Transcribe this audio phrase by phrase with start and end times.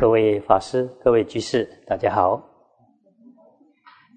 [0.00, 2.42] 各位法师、各位居士，大家好。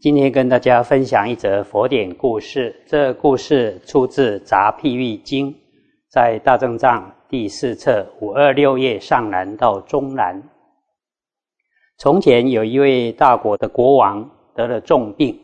[0.01, 2.73] 今天跟大家分享一则佛典故事。
[2.85, 5.51] 这故事出自《杂譬喻经》，
[6.09, 10.41] 在大正藏第四册五二六页上南到中南。
[11.97, 15.37] 从前有一位大国的国王得了重病，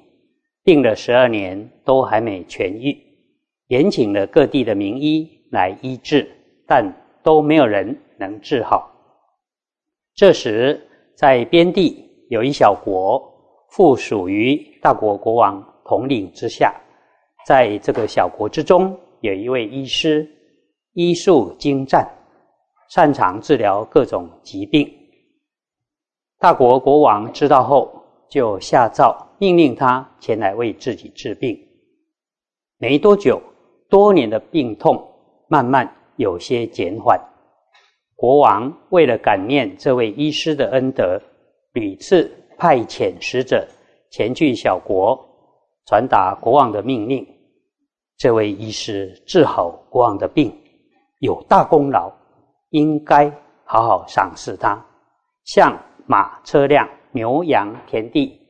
[0.64, 2.98] 病了十二年都还没痊愈，
[3.68, 6.26] 延请了各地的名医来医治，
[6.66, 6.90] 但
[7.22, 8.95] 都没有人能治好。
[10.16, 10.82] 这时，
[11.18, 13.22] 在边地有一小国，
[13.72, 16.74] 附属于大国国王统领之下。
[17.46, 20.26] 在这个小国之中，有一位医师，
[20.94, 22.10] 医术精湛，
[22.90, 24.90] 擅长治疗各种疾病。
[26.40, 31.60] 大国国王知道后，就下诏命令他前来为自己治病。
[32.78, 33.42] 没多久，
[33.90, 35.06] 多年的病痛
[35.50, 37.20] 慢慢有些减缓。
[38.26, 41.22] 国王为了感念这位医师的恩德，
[41.74, 43.64] 屡次派遣使者
[44.10, 45.16] 前去小国，
[45.86, 47.24] 传达国王的命令。
[48.18, 50.52] 这位医师治好国王的病，
[51.20, 52.12] 有大功劳，
[52.72, 53.30] 应该
[53.64, 54.84] 好好赏识他。
[55.44, 58.42] 像马、车辆、牛羊、田地、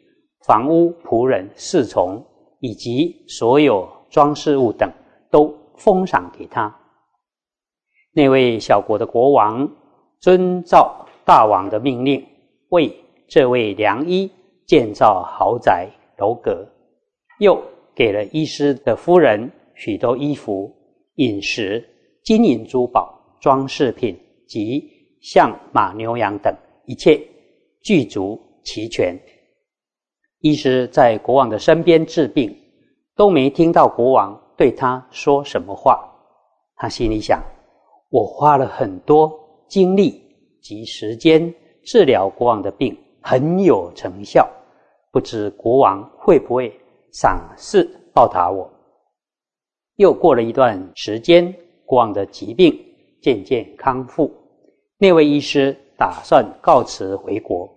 [0.46, 2.26] 房屋、仆人、侍从，
[2.62, 4.90] 以及所有装饰物等，
[5.30, 6.74] 都封赏给他。
[8.16, 9.70] 那位小国的国王
[10.22, 12.26] 遵照大王的命令，
[12.70, 12.90] 为
[13.28, 14.32] 这位良医
[14.66, 16.66] 建造豪宅楼阁，
[17.40, 17.62] 又
[17.94, 20.74] 给了医师的夫人许多衣服、
[21.16, 21.86] 饮食、
[22.24, 24.90] 金银珠宝、装饰品及
[25.22, 27.22] 象马牛羊等一切
[27.84, 29.20] 具足齐全。
[30.40, 32.56] 医师在国王的身边治病，
[33.14, 36.00] 都没听到国王对他说什么话。
[36.78, 37.44] 他心里想。
[38.16, 40.24] 我花了很多精力
[40.62, 44.50] 及时间治疗国王的病，很有成效。
[45.12, 46.74] 不知国王会不会
[47.12, 48.72] 赏识报答我？
[49.98, 51.54] 又过了一段时间，
[51.86, 52.74] 国王的疾病
[53.22, 54.32] 渐渐康复。
[54.98, 57.70] 那位医师打算告辞回国，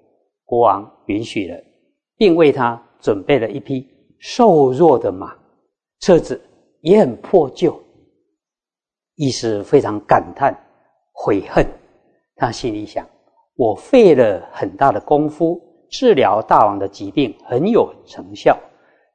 [0.44, 1.60] 国王允许了，
[2.16, 3.84] 并为他准备了一匹
[4.20, 5.36] 瘦弱的马，
[5.98, 6.40] 车子
[6.82, 7.76] 也很破旧。
[9.18, 10.56] 医师非常感叹、
[11.12, 11.66] 悔恨，
[12.36, 13.04] 他心里想：
[13.56, 18.56] 我费了很大的功夫治疗大王的疾病，很有成效，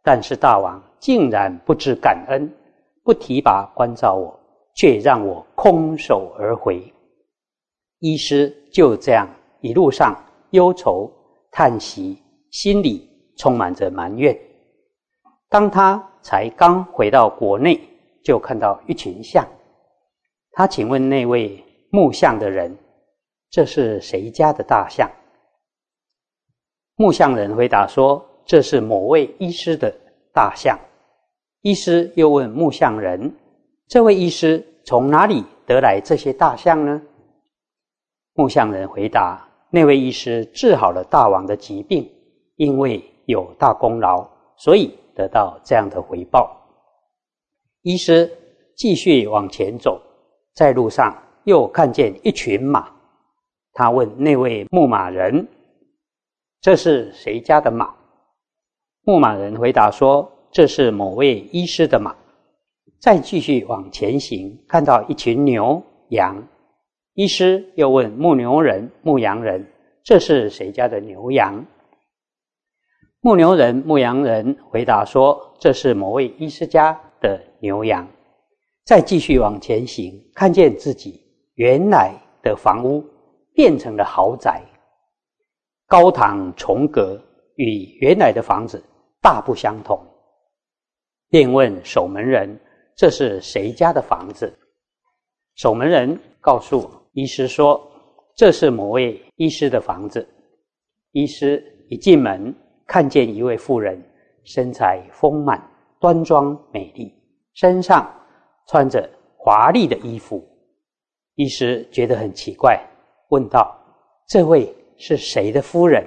[0.04, 2.54] 但是大王竟然不知感恩，
[3.02, 4.38] 不提拔关照我，
[4.76, 6.84] 却让我空手而回。
[8.00, 9.26] 医师就这样
[9.62, 10.14] 一路上
[10.50, 11.10] 忧愁
[11.50, 12.22] 叹息，
[12.52, 14.38] 心里充满着埋怨。
[15.48, 17.80] 当他才刚回到国内，
[18.22, 19.48] 就看到一群象。
[20.56, 22.78] 他请问那位木像的人
[23.50, 25.10] ：“这是谁家的大象？”
[26.96, 29.92] 木像人回答说：“这是某位医师的
[30.32, 30.80] 大象。”
[31.62, 33.36] 医师又问木像人
[33.90, 37.02] ：“这位医师从哪里得来这些大象呢？”
[38.34, 42.08] 木像人回答：“那位医师治好了大王的疾病，
[42.58, 46.56] 因为有大功劳，所以得到这样的回报。”
[47.82, 48.32] 医师
[48.76, 50.00] 继续往前走。
[50.54, 51.16] 在路上
[51.46, 52.92] 又看见一群马，
[53.74, 55.48] 他问那位牧马人
[56.62, 57.94] ：“这是谁家的马？”
[59.04, 62.16] 牧马人回答说：“这是某位医师的马。”
[63.02, 66.48] 再继续往前行，看到一群牛羊，
[67.16, 69.68] 医师又问牧牛人、牧羊人
[70.06, 71.66] ：“这是谁家的牛羊？”
[73.20, 78.08] 牧牛人、牧羊人回答说：“这是某位医师家的牛羊。”
[78.86, 81.22] 再继续往前行，看见自己
[81.56, 83.02] 原来的房屋
[83.54, 84.62] 变成了豪宅，
[85.88, 87.18] 高堂重阁，
[87.56, 88.84] 与原来的房子
[89.22, 89.98] 大不相同。
[91.30, 92.60] 便问守门人
[92.94, 94.54] ：“这是谁家的房子？”
[95.56, 97.82] 守门人告诉医师说
[98.36, 100.28] ：“这是某位医师的房子。”
[101.14, 102.54] 医师一进门，
[102.86, 104.04] 看见一位妇人，
[104.44, 105.66] 身材丰满，
[106.00, 107.14] 端庄美丽，
[107.54, 108.14] 身上。
[108.68, 110.44] 穿着华丽的衣服，
[111.36, 112.82] 医师觉得很奇怪，
[113.30, 113.76] 问道
[114.30, 116.06] ：“这位是谁的夫人？”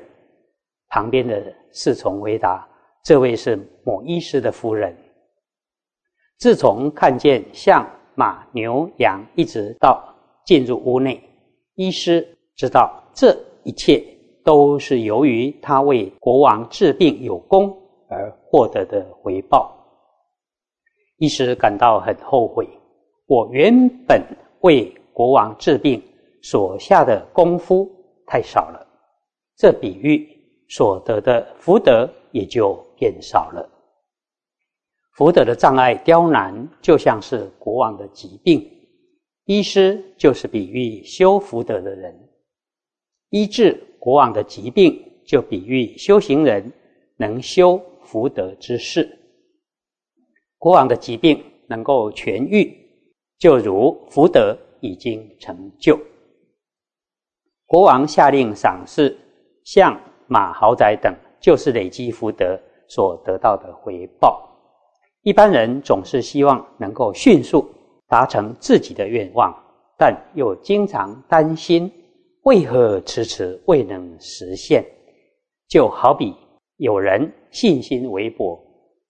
[0.88, 2.66] 旁边的侍从回答
[3.04, 4.96] ：“这位是某医师的夫人。”
[6.38, 10.02] 自从看见象、马、牛、羊，一直到
[10.44, 11.22] 进入屋内，
[11.74, 14.02] 医师知道这一切
[14.44, 17.76] 都是由于他为国王治病有功
[18.08, 19.75] 而获得的回报。
[21.18, 22.68] 一时感到很后悔，
[23.26, 24.22] 我原本
[24.60, 26.02] 为国王治病
[26.42, 27.90] 所下的功夫
[28.26, 28.86] 太少了，
[29.56, 30.28] 这比喻
[30.68, 33.66] 所得的福德也就变少了。
[35.12, 38.70] 福德的障碍刁难，就像是国王的疾病。
[39.46, 42.14] 医师就是比喻修福德的人，
[43.30, 46.70] 医治国王的疾病，就比喻修行人
[47.16, 49.08] 能修福德之事。
[50.66, 52.76] 国王的疾病能够痊愈，
[53.38, 55.96] 就如福德已经成就。
[57.66, 59.16] 国王下令赏赐
[59.62, 59.96] 像
[60.26, 64.42] 马、豪宅等，就是累积福德所得到的回报。
[65.22, 67.64] 一般人总是希望能够迅速。
[68.08, 69.54] 达成自己的愿望，
[69.96, 71.88] 但又经常担心
[72.42, 74.84] 为何迟迟未能实现。
[75.68, 76.34] 就好比
[76.78, 78.60] 有人信心微薄，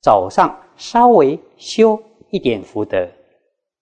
[0.02, 3.08] 早上稍微修一点福德，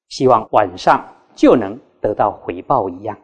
[0.09, 1.05] 希望晚上
[1.35, 3.19] 就能得到回报一样。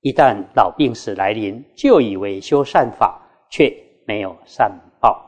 [0.00, 3.72] 一旦老病死来临，就以为修善法，却
[4.06, 5.24] 没有善报。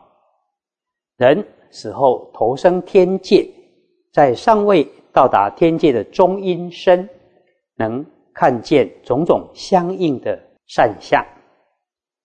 [1.17, 3.49] 人死后投生天界，
[4.13, 4.87] 在尚未。
[5.15, 7.09] 到达天界的中阴身，
[7.77, 11.25] 能看见种种相应的善相，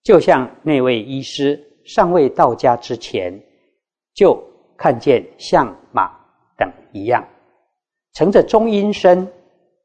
[0.02, 3.40] 就像那位医师尚未到家之前，
[4.12, 4.42] 就
[4.80, 6.10] 看见象马
[6.56, 7.22] 等一样。
[8.14, 9.30] 乘着中阴身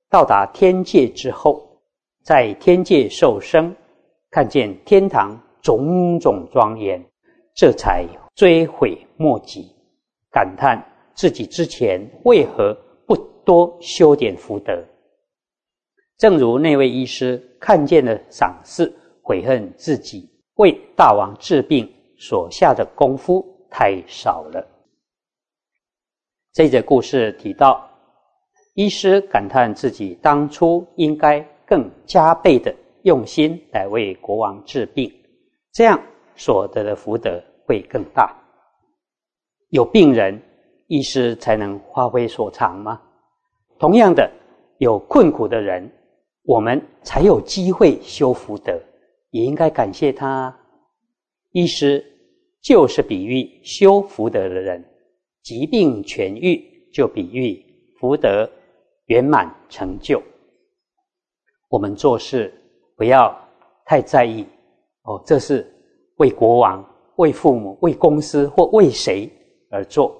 [0.09, 1.61] 到达天界之后，
[2.23, 3.75] 在天界受生，
[4.31, 7.03] 看见天堂种种庄严，
[7.53, 9.69] 这才追悔莫及，
[10.31, 10.81] 感叹
[11.13, 12.73] 自己之前为何
[13.05, 13.13] 不。
[13.45, 14.83] 多修点福德，
[16.17, 18.91] 正如那位医师看见了赏赐，
[19.21, 21.87] 悔恨自己为大王治病
[22.17, 24.67] 所下的功夫太少了。
[26.55, 27.85] 这则故事提到，
[28.75, 32.73] 医师感叹自己当初应该更加倍的
[33.03, 35.11] 用心来为国王治病，
[35.73, 36.01] 这样
[36.37, 38.33] 所得的福德会更大。
[39.71, 40.41] 有病人，
[40.87, 43.01] 医师才能发挥所长吗？
[43.77, 44.31] 同样的，
[44.77, 45.91] 有困苦的人，
[46.43, 48.81] 我们才有机会修福德，
[49.31, 50.57] 也应该感谢他。
[51.51, 52.01] 医师
[52.61, 54.81] 就是比喻修福德的人，
[55.45, 57.63] 疾病痊愈就比喻
[57.99, 58.49] 福德
[59.05, 60.19] 圆满成就。
[61.69, 62.51] 我们做事
[62.97, 63.31] 不要
[63.85, 64.43] 太在意
[65.03, 65.71] 哦，这是
[66.15, 66.83] 为国王、
[67.17, 69.31] 为父母、为公司或为谁
[69.69, 70.19] 而做。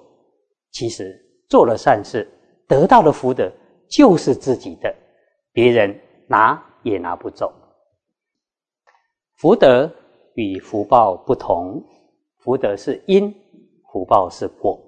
[0.69, 1.19] 其实
[1.49, 2.31] 做了善事。
[2.67, 3.51] 得到的福德
[3.87, 4.93] 就是自己的，
[5.51, 7.51] 别人拿也拿不走。
[9.37, 9.91] 福德
[10.35, 11.83] 与福报不同，
[12.37, 13.33] 福德是因，
[13.91, 14.79] 福报是果。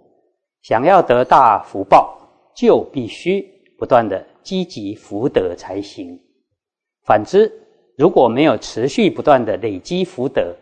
[0.62, 2.18] 想要得大福报，
[2.56, 3.42] 就必须
[3.78, 6.20] 不断的积极福德才行。
[7.06, 7.52] 反之，
[7.98, 10.54] 如果没有持续不断的累积福德，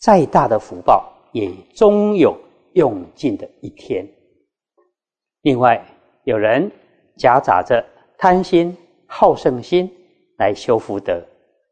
[0.00, 2.36] 再大的福报也终有
[2.72, 4.06] 用尽的一天。
[5.42, 5.80] 另外，
[6.24, 6.70] 有人
[7.16, 7.84] 夹杂着
[8.16, 8.76] 贪心、
[9.06, 9.88] 好胜心
[10.36, 11.22] 来修福德，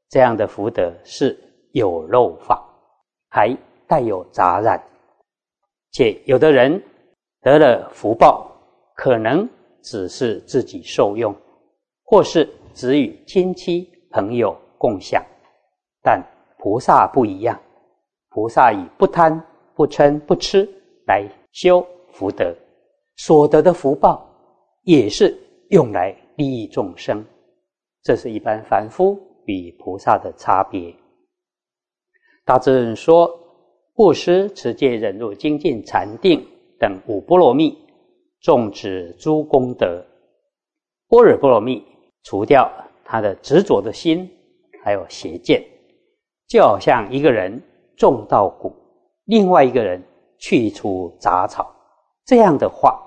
[0.08, 1.37] 这样的福德是
[1.73, 2.64] 有漏法，
[3.29, 3.56] 还
[3.88, 4.81] 带有杂染。
[5.93, 6.81] 且有的人
[7.46, 8.50] 得了福报，
[8.96, 9.48] 可能
[9.81, 11.32] 只是自己受用，
[12.02, 15.25] 或是只与亲戚朋友共享。
[16.02, 16.20] 但
[16.58, 17.56] 菩萨不一样，
[18.31, 19.41] 菩萨以不贪、
[19.76, 20.69] 不嗔、不痴
[21.06, 22.53] 来修福德，
[23.15, 24.29] 所得的福报。
[24.82, 25.36] 也是
[25.70, 27.24] 用来利益众生，
[28.03, 30.93] 这是一般凡夫与菩萨的差别。
[32.44, 33.31] 大智人说，
[33.94, 36.44] 布施、持戒、忍辱、精进、禅定
[36.79, 37.77] 等五波罗蜜，
[38.41, 40.05] 种植诸功德。
[41.09, 41.85] 般若波罗蜜
[42.23, 42.71] 除掉
[43.05, 44.31] 他的执着的心，
[44.83, 45.65] 还有邪见，
[46.49, 47.63] 就好像一个人
[47.97, 48.75] 种稻谷，
[49.25, 50.03] 另外一个人
[50.39, 51.75] 去除杂草，
[52.25, 53.01] 这样的话，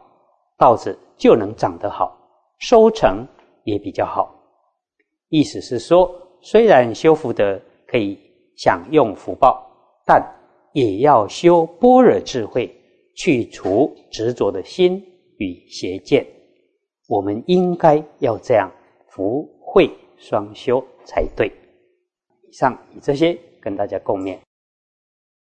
[0.57, 0.97] 稻子。
[1.19, 2.17] 就能长得好，
[2.59, 3.27] 收成
[3.65, 4.33] 也比较好。
[5.27, 6.09] 意思是说，
[6.39, 8.17] 虽然修福德可以
[8.55, 9.69] 享用福报，
[10.05, 10.25] 但
[10.71, 12.73] 也要修般若智慧，
[13.19, 15.03] 去除执着的心
[15.39, 16.25] 与邪见。
[17.09, 18.71] 我们应该要这样
[19.09, 21.51] 福慧双修才对。
[22.47, 24.39] 以上以这些跟大家共勉。